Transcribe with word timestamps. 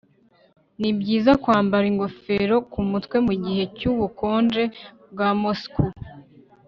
nibyiza 0.79 1.31
kwambara 1.43 1.85
ingofero 1.93 2.55
kumutwe 2.71 3.17
mugihe 3.25 3.63
cyubukonje 3.77 4.63
bwa 5.11 5.29
moscou 5.41 5.89